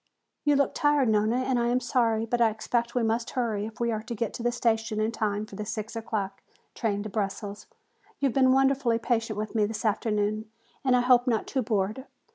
[0.45, 3.79] "You look tired, Nona, and I am sorry, but I expect we must hurry if
[3.79, 6.41] we are to get to the station in time for the six o'clock
[6.73, 7.67] train to Brussels.
[8.19, 10.49] You have been wonderfully patient with me this afternoon
[10.83, 12.07] and I hope not too bored.